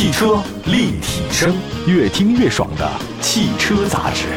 [0.00, 1.54] 汽车立体声，
[1.86, 4.28] 越听越爽的汽车杂志。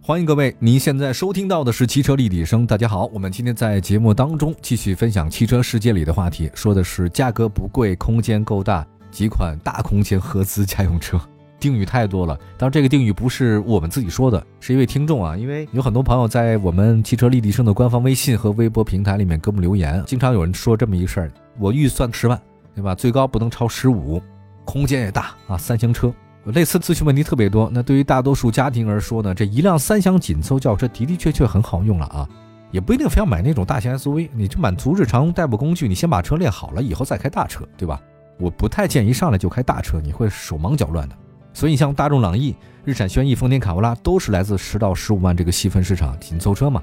[0.00, 2.66] 欢迎各位，您现在收听到的是汽车立体声。
[2.66, 11.20] 大家好，我们今天在节目当中继续分享汽车世界里的话题，说的是价格不贵、空间够大几款大空间合资家用车。
[11.60, 22.40] 定语太多了，当然这个定语不是我们自己说的，是一位听众啊，因为有很多朋友在我们汽车立体声的官方微信和微博平台里面给我们留言，经常有人说这么一个事儿：我预算十万，
[22.74, 22.94] 对吧？
[22.94, 24.22] 最高不能超十五，
[24.64, 26.12] 空间也大啊，三厢车。
[26.44, 27.68] 类似咨询问题特别多。
[27.72, 32.26] 那对于大多数家庭而说呢，这一辆三厢紧凑轿车的的确确很好用了啊，
[32.70, 38.00] 也不一定非要买那种大型 SUV，你就满足日常代步工具，你先把车练好了以后再开大车，对吧？
[38.38, 41.16] 我不太建议上来就开大车，你会手忙脚乱的。
[41.58, 42.54] 所以像大众朗逸、
[42.84, 46.80] 日产轩逸、丰田卡罗拉都是来自十到十五万这个细分市场紧凑车嘛，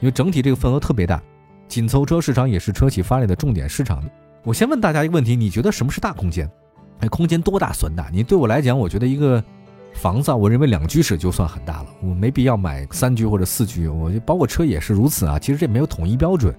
[0.00, 1.22] 因为整体这个份额特别大，
[1.68, 4.02] 紧凑车市场也是车企发力的重点市场。
[4.42, 6.50] 我先问大家一个问题：你觉得什么是大空间？
[7.00, 8.08] 哎，空间多大算大？
[8.10, 9.44] 你对我来讲，我觉得一个
[9.92, 13.88] 房子，我认为两居室就算很大了，我没必要买三居或者四居。
[13.88, 15.38] 我就包括车也是如此啊。
[15.38, 16.56] 其实这没有统一标准。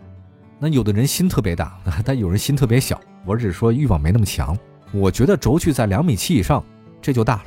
[0.60, 3.02] 那有的人心特别大， 但有人心特别小。
[3.26, 4.56] 我只是说欲望没那么强。
[4.92, 6.64] 我觉得轴距在两米七以上，
[7.06, 7.44] 这就大了。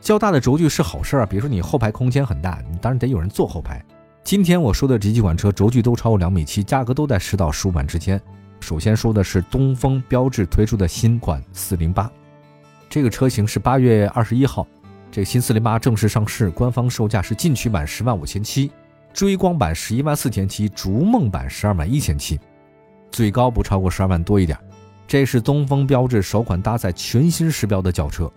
[0.00, 3.80] 较大的轴距是好事儿啊，比如说你后排空间很大，你当然得有人坐后排。
[4.24, 8.20] 今天我说的这几款车轴距都超过两米七，价格都在十到十五万之间。
[8.58, 12.10] 首先说的是东风标致推出的新款四零八，
[12.90, 14.66] 这个车型是八月二十一号，
[15.12, 18.72] 这新四零八正式上市，官方售价是进取版十万五千七，
[19.12, 22.40] 追光版十一万四千七，逐梦版十二万一千七，
[23.12, 24.58] 最高不超过十二万多一点。
[25.06, 28.28] 这是东风标致首款搭载全新时标的轿车。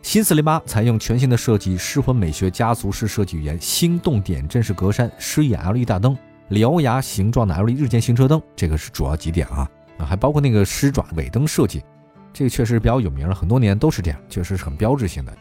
[0.00, 6.16] 新四零八采用全新的设计，失魂美学家族式设计语言，星动点阵式格栅，狮眼 LED 大灯，
[6.50, 9.68] 獠牙形状的 LED 日间行车灯，这个是主要几点啊？
[9.98, 11.82] 啊，还包括那个狮爪尾灯设计，
[12.32, 15.36] 这个确实比较有名了，很多年都是这样，确实是很标志性的。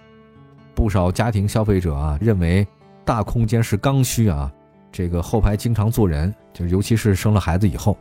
[0.76, 2.68] 不少家庭消费者啊认为
[3.06, 4.52] 大空间是刚需啊，
[4.92, 7.98] 这个后排经常坐人，就尤其是生了孩子以后。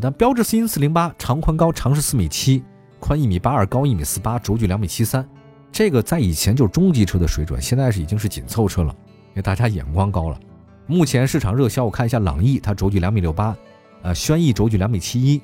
[0.00, 2.62] 但标致新四零八长宽高长是四米七，
[2.98, 5.26] 宽一米八二，高一米四八，轴距两米七三。
[5.72, 8.94] 这个在以前就是中级车的水准，现在是已经是紧凑车了，
[9.28, 10.38] 因为大家眼光高了。
[10.86, 13.56] 目前市场热销，我看一下朗逸，它轴距两米六八，
[14.02, 15.40] 呃，轩逸轴距两米七一，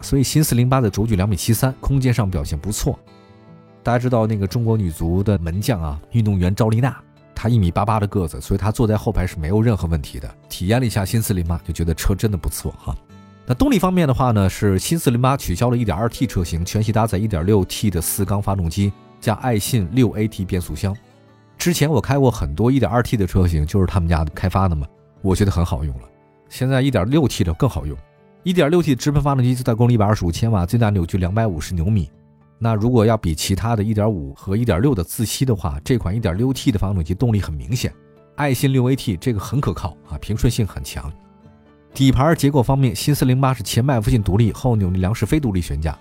[0.00, 2.98] 所以新四零八的轴距两米七三，空间上表现不错。
[3.82, 6.96] 大家知道那个中国女足的门将啊，运动员赵丽娜，
[7.34, 10.34] 她一米八八的个子，所以她坐在后排是没有任何问题的。
[10.48, 12.96] 体验了一下新四零八，就觉得车真的不错哈。
[13.46, 18.92] 那动力方面的话呢，是新四零八取消了一点二 T 车型，全系搭载一点六 T 的四缸发动机。
[19.20, 20.96] 加爱信六 AT 变速箱，
[21.58, 24.86] 之前我开过很多 1.2T 的车型，就是他们家开发的嘛，
[25.22, 26.08] 我觉得很好用了。
[26.48, 27.96] 现在 1.6T 的更好用
[28.44, 32.10] ，1.6T 直喷发动机最大功率125千瓦，最大扭矩250牛米。
[32.58, 37.92] 那如果要比其他的1.5和1.6的自吸的话，这款 1.6T 的发动机动力很明显。
[38.36, 41.12] 爱信六 AT 这个很可靠啊，平顺性很强。
[41.92, 45.98] 底盘结构方面，新408是前麦弗逊独立，后扭力梁是非独立悬架。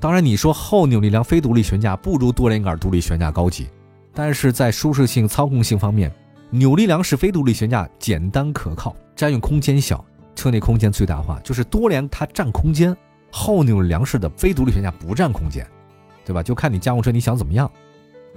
[0.00, 3.68] 当然，你说后扭力梁非独立悬架不如多连杆独立悬架高级，
[4.14, 6.10] 但是在舒适性、操控性方面，
[6.48, 10.02] 扭力梁式非独立悬架简单可靠，占用空间小，
[10.34, 11.38] 车内空间最大化。
[11.40, 12.96] 就是多连它占空间，
[13.30, 15.66] 后扭力梁式的非独立悬架不占空间，
[16.24, 16.42] 对吧？
[16.42, 17.70] 就看你家用车你想怎么样。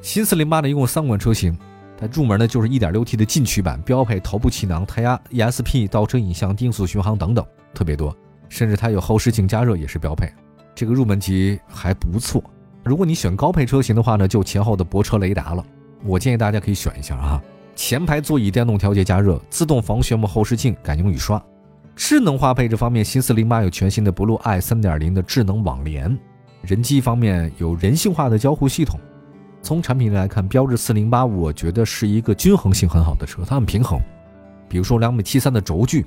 [0.02, 1.58] 新四零八呢，一共三款车型，
[1.98, 8.14] 它入门的就是 1.6T 的进取版，标配头部气囊、胎压、ESP、倒车影像、定速巡航等等，特别多，
[8.50, 10.30] 甚至它有后视镜加热也是标配。
[10.76, 12.44] 这个入门级还不错，
[12.84, 15.64] 如果你选高配车型的话呢，就前后的泊车雷达了。
[16.04, 17.42] 我建议大家可以选一下啊，
[17.76, 21.42] 前排座椅电动调节加热，自动防眩目后视镜，感应雨刷。
[21.96, 26.18] 智能化配置方面，新四零八有全新的 Blue i 三点零的智能网联，
[26.64, 29.00] 人机方面有人性化的交互系统。
[29.62, 34.02] 从产品来看，标致四零八我觉得是一个均衡性很好的车，它很平衡。
[34.68, 36.06] 比如说两米七三的轴距，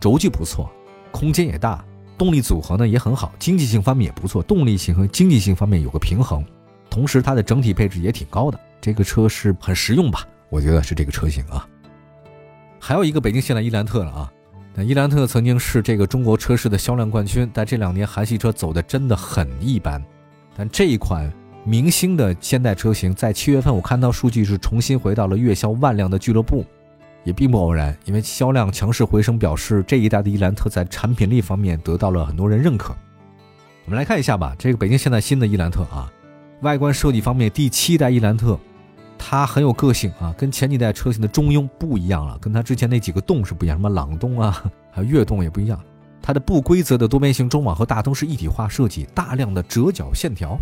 [0.00, 0.68] 轴距不错，
[1.12, 1.82] 空间也大。
[2.20, 6.44] 动力组合呢也很好，经济性方面也不错，动力性和经济性方面有个平衡，
[6.90, 10.22] 同时它的整体配置也挺高的，这个车是很实用吧？
[10.50, 11.66] 我觉得是这个车型啊。
[12.78, 14.32] 还有一个北京现代伊兰特了啊，
[14.74, 19.98] 那伊兰特曾经是这个中国车市的销量冠军，但这两年韩系车走的真的很一般，
[20.54, 21.32] 但这一款
[21.64, 26.66] 明星的现代车型在七月份我看到数据是重新回到了月销万辆的俱乐部。
[27.24, 32.94] 也并不偶然，因为销量强势回升，表示这一代的伊兰特在产品力方面得到了很多人认可。
[33.84, 36.10] 我们来看一下吧，这个北京现代新的伊兰特啊，
[36.62, 38.58] 外观设计方面，第七代伊兰特
[39.18, 45.78] 它很有个性啊，跟前几代车型的中庸不一样了，跟它之前那几个洞是不一样，什么朗动啊，还有悦动也不一样。
[46.22, 50.58] 它的不规则的多边形中网和大灯是一体化设计，大量的折角线条。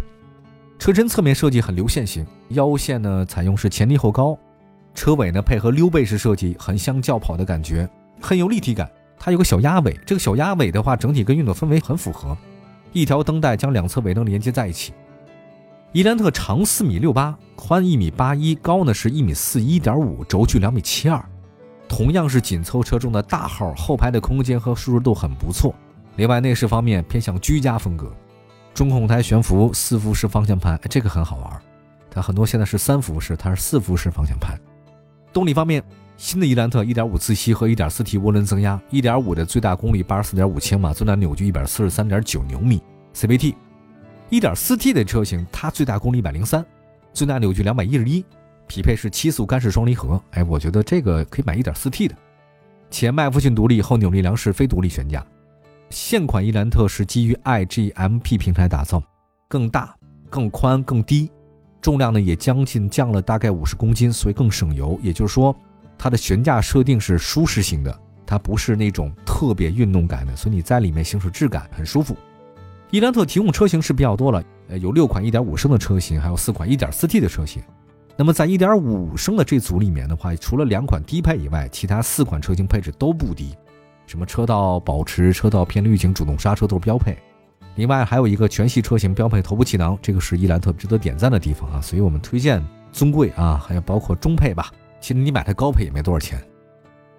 [0.79, 4.39] 车身侧面设计很流线型，腰线呢采用是前低后高，
[4.99, 7.89] 车尾呢配合溜背式设计，很像轿跑的感觉，
[8.21, 8.91] 很有立体感。
[9.17, 12.37] 它有个小鸭尾，这个小鸭尾的话，整体跟运动氛围很符合。
[12.93, 14.93] 一条灯带将两侧尾灯连接在一起。
[15.93, 21.25] 伊兰特长四米六八，宽一米八一，高呢是一米四一点五，轴距两米七二。
[21.89, 25.73] 同样是紧凑车中的大号，后排的空间和舒适度很不错。
[26.17, 28.13] 另外内饰方面偏向居家风格，
[28.75, 31.63] 中控台悬浮，四辐式方向盘，这个很好玩。
[32.11, 34.59] 它很多现在是三辐式，它是四辐式方向盘。
[35.33, 35.83] 动力方面，
[36.17, 42.83] 新的伊兰特1.5自吸和 1.4T 涡轮增压，1.5的最大功率84.5千瓦，最大扭矩143.9牛米
[43.15, 46.65] ，CVT；1.4T 的车型，它最大功率103，
[47.13, 48.25] 最大扭矩211。
[48.67, 52.15] 匹配是七速干式双离合，哎，我觉得这个可以买一点四 T 的。
[52.91, 55.25] 前麦弗逊独立后扭力梁式非独立悬架。
[55.89, 59.03] 现款伊兰特是基于 iGMP 平台打造，
[59.49, 59.97] 更大、
[60.29, 61.31] 更宽、更低，
[61.81, 64.99] 重量呢也将近降了大概五十公斤，所以更省油。
[65.03, 65.55] 也就是说，
[65.97, 72.17] 它的悬架设定是舒适型的，它不是那种特别运动感的，所以你在里面行驶质感很舒服。
[72.91, 77.63] 伊兰特提供车型是比较多了，呃，有六款1.5升的车型，还有四款 1.4T 的车型。
[78.17, 83.55] 那么在1.5升的这组里面的话，除了两款低配以外，其他四款车型配置都不低，
[84.07, 87.17] 什么车道保持、车道偏离预警、主动刹车都是标配。
[87.79, 91.81] 另外还有一个全系车型标配头部气囊，这个是伊兰特值得点赞的地方啊。
[91.81, 92.61] 所以我们推荐
[92.91, 94.73] 尊贵啊，还有包括中配吧。
[95.01, 96.43] 其实你买它高配也没多少钱。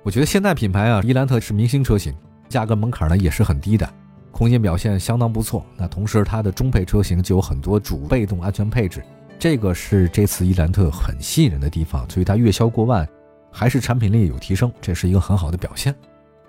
[0.03, 2.13] 我觉得现在品牌啊，伊兰特是明星车型，
[2.49, 3.89] 价格门槛呢也是很低的，
[4.31, 5.65] 空间表现相当不错。
[5.77, 9.01] 那同时它的中配车型就有很多主被动安全配置。
[9.39, 13.07] 这个是这次伊兰特很吸引人的地方，所以它月销过万，
[13.49, 15.95] 还是产品力有提升，这是一个很好的表现。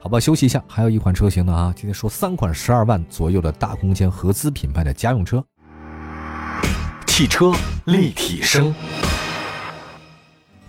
[0.03, 5.45] 好吧，休息一下，还有一款车型呢啊，今天说三款十二万左右的大空间合资品牌的家用车。
[7.07, 7.53] 汽车
[7.85, 8.75] 立体声，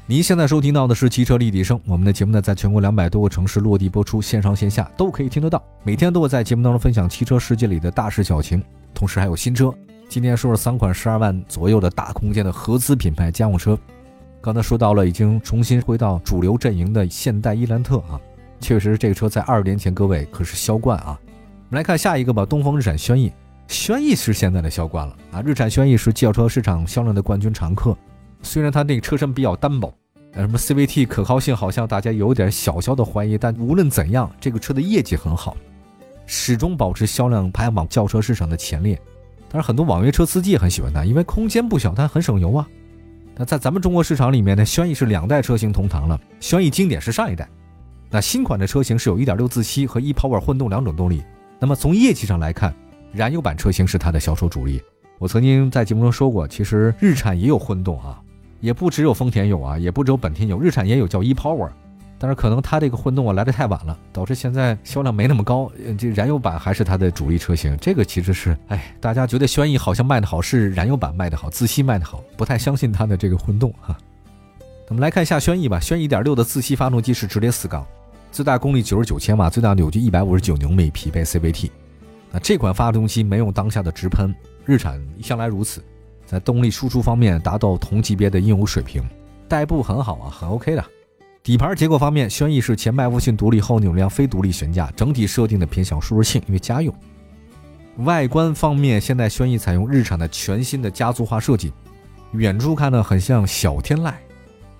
[0.06, 8.62] 您现在收听到的是汽车立体声，我们的节目呢在全国两百多个城市落地播出，线上线下都可以听得到，每天都会在节目当中分享汽车世界里的大事小情，
[8.94, 9.74] 同时还有新车。
[10.10, 13.80] 今天说说三款十二万左右的大空间的合资品牌家用车，
[14.42, 18.20] 刚才说到了已经重新回到主流阵营的现代伊兰特啊，
[18.62, 21.20] 确实这个车在二十年前各位可是销冠啊。
[21.70, 23.32] 我们来看下一个吧，东风日产轩逸，
[23.68, 25.42] 轩逸是现在的销冠了啊。
[25.42, 27.98] 日产轩逸是轿车市场销量的冠军常客，
[28.42, 29.94] 虽然它那个车身比较单薄，
[30.34, 35.58] 呃什么 CVT 可靠性好像大家有点小小的怀疑，但无论怎样，这个车的业绩很好，
[36.26, 39.00] 始终保持销量排行榜轿车市场的前列。
[39.50, 42.68] 但是很多网约车司机也很喜欢它，因为空间不小，它很省油啊。
[43.36, 46.20] 那在咱们中国市场里面呢，轩逸是两代车型同堂了。
[46.40, 47.50] 轩逸经典是上一代，
[48.12, 51.24] 那新款的车型是有1.6自吸和 ePower 混动两种动力。
[51.60, 52.76] 那么从业绩上来看，
[53.14, 54.82] 燃油版车型是它的销售主力。
[55.18, 58.20] 我曾经在节目中说过，其实日产也有混动啊，
[58.60, 61.70] 也不只有丰田有啊，也不只有本田有，日产也有叫 ePower。
[62.20, 65.72] 但是可能它这个混动啊来的太晚了，导致现在销量没那么高。
[65.98, 67.76] 这燃油版还是它的主力车型。
[67.78, 73.98] 这个其实是，哎，大家觉得轩逸好像卖的好，是燃油版卖的好，自吸卖的好，不太相信它的这个混动哈。
[74.90, 75.80] 我们来看一下轩逸吧。
[75.80, 77.84] 轩逸1.6的自吸发动机是直列四缸，
[78.32, 81.70] 最大功率99千瓦，最大扭矩159牛米，匹配 CVT。
[82.32, 84.34] 那这款发动机没用当下的直喷，
[84.66, 85.84] 日产向来如此，
[86.26, 89.04] 在动力输出方面达到同级别的应有水平，
[89.50, 90.86] 代步很好啊，很 OK 的。
[91.44, 96.96] 底盘结构方面，轩逸是前麦弗逊独立后扭量非独立悬架，整体设定的偏向舒适性，因为家用。
[97.98, 101.74] 外观方面，现在轩逸采用日产的全新的家族化设计，
[102.32, 104.14] 远处看呢很像小天籁。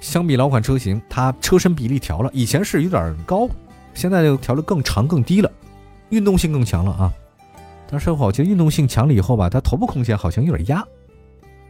[0.02, 3.48] 相比老款车型，它车身比例调了，以前是有点高，
[3.94, 5.50] 现在又调的更长更低了，
[6.10, 7.14] 运动性更强了啊。
[7.90, 10.84] 但是我觉得运动性强了以后吧，它头部空间好像有点压。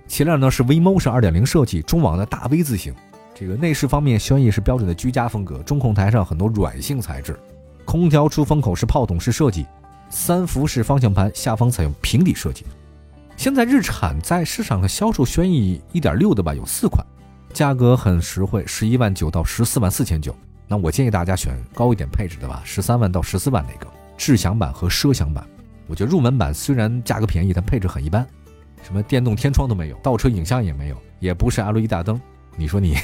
[0.08, 2.96] 前脸呢是 V Motion 2.0设计，中网的大 V 字形。
[3.36, 7.38] 这个内饰方面，轩逸是标准的居家风格，中控台上很多软性材质，
[7.86, 9.66] 空调出风口是炮筒式设计，
[10.10, 12.66] 三辐式方向盘下方采用平底设计。
[13.36, 17.04] 现在日产在市场上销售轩逸1.6的吧，有四款，
[17.52, 20.36] 价格很实惠，十一万九到十四万四千九。
[20.68, 25.46] 那我建议大家选高一点配置的吧，十三万到十四万那个智享版和奢享版。
[25.88, 28.26] 我觉得入门版虽然价格便宜，但配置很一般，
[28.82, 32.20] 什么电动天窗都没有，倒车影像也没有，也不是 LED 大灯。
[32.56, 32.96] 你说你？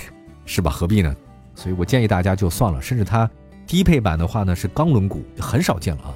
[0.45, 0.71] 是吧？
[0.71, 1.13] 何必呢？
[1.53, 2.81] 所以我建议大家就算了。
[2.81, 3.29] 甚至它
[3.65, 6.15] 低配版的话呢，是钢轮毂，很少见了啊。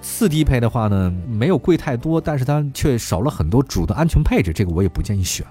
[0.00, 5.46] 次低配的话呢，没有贵太多，但是它却少了很多主的安全配置，这个我也不建议选。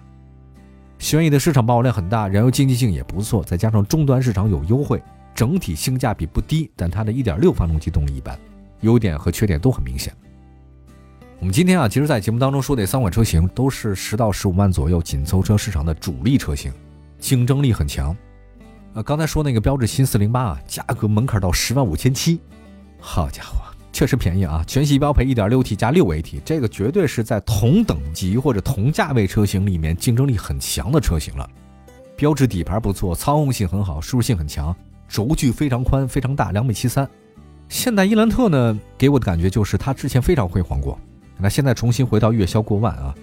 [1.01, 5.01] 轩逸的市场爆量很大，燃油经济性也不错，再加上终端市场有优惠，
[5.34, 6.70] 整体性价比不低。
[6.75, 8.39] 但它的1.6发动机动力一般，
[8.81, 10.13] 优点和缺点都很明显。
[11.39, 16.72] 我们今天啊，其实，在节目当中说的三款车型都是十到十五万左右紧凑车市场的主力车型，
[17.17, 18.15] 竞争力很强。
[18.93, 22.39] 呃，刚才说那个标致新四零八啊，价格门槛到十万五千七，
[23.00, 23.55] 好家伙，
[23.93, 24.63] 确实便宜啊！
[24.65, 31.48] 全系标配一点六 T 加六 AT，这个绝对是在同等级或者同价位车型里面竞争力很强的车型了。
[32.15, 34.75] 标致底盘不错，操控性很好，舒适性很强，
[35.10, 37.07] 轴距非常宽，非常大，两米七三。
[37.67, 40.98] 现代伊兰特呢，给我的感觉就是它之前非常辉煌过。
[41.38, 43.13] 那现在重新回到月销过万啊，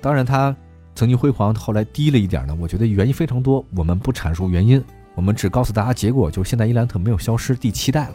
[0.00, 0.54] 当然它
[0.94, 2.56] 曾经辉煌，后来低了一点呢。
[2.60, 4.82] 我觉得原因非常多，我们不阐述原因，
[5.14, 8.14] 我们只告诉大家结果，就是现在伊兰特没有消失，第七代了。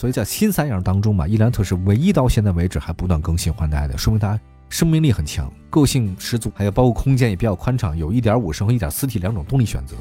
[0.00, 4.40] 所以在新三样当中嘛，伊兰特是唯一到现在为止还不断更新换代的，说明它
[4.70, 9.96] 生命力很强，个性十足，还有包括空间也比较宽敞，有一点五升和一点四 T 两种动力选择。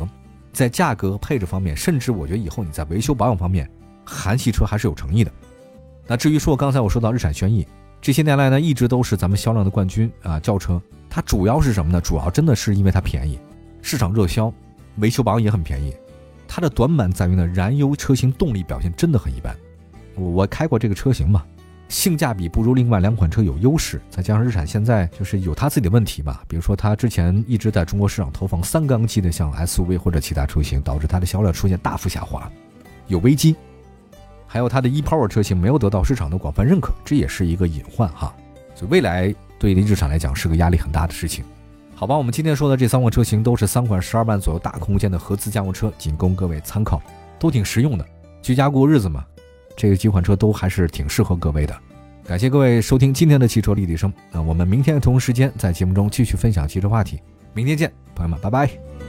[0.54, 3.70] 在价格配置方面，甚至我觉得以后你在维修保养方面，
[4.06, 5.30] 韩系车还是有诚意的。
[6.08, 7.68] 那至于说刚才我说到日产轩逸。
[8.00, 10.40] 这些年来呢，一直都是咱们销量的冠军啊！
[10.40, 12.00] 轿车它主要是什么呢？
[12.00, 13.38] 主要真的是因为它便宜，
[13.82, 14.50] 市场热销，
[15.00, 15.94] 维修保养也很便宜。
[16.48, 19.54] 它的短板在于呢，燃油车型动力表现真的很一般。
[20.20, 21.44] 我开过这个车型嘛，
[21.88, 24.02] 性价比不如另外两款车有优势。
[24.10, 32.52] 再加上日产现在就是有它自己的问题嘛，比如说它之前一直在中国市场投放三缸机的像 SUV 或者其他车型，导致它的销量出现大幅下滑，
[33.08, 33.56] 有危机。
[34.46, 38.34] 还有它的 ePower 车型没有得到市场的广泛认可，这也是一个隐患哈。
[38.76, 41.46] 所以未来对于日产来讲是个压力很大的事情。
[41.96, 47.02] 好吧，我们今天说的这三款车型都是三款十二万左右大空间的合资家用车，仅供各位参考，
[47.38, 48.06] 都挺实用的。
[48.42, 49.24] 居家过日子嘛，
[49.80, 51.74] 这几款车都还是挺适合各位的。
[52.26, 57.22] 感谢各位收听今天的汽车立体声，那我们明天同时间在节目中继续分享汽车话题。
[57.54, 59.09] 明天见，朋友们，拜拜。